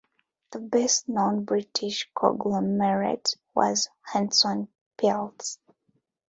The 0.49 0.57
best 0.57 1.07
known 1.09 1.43
British 1.43 2.09
conglomerate 2.15 3.35
was 3.53 3.87
Hanson 4.01 4.67
plc. 4.97 5.59